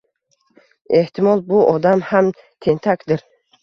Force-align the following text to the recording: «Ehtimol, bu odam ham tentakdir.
«Ehtimol, 1.01 1.45
bu 1.53 1.63
odam 1.77 2.05
ham 2.11 2.35
tentakdir. 2.45 3.29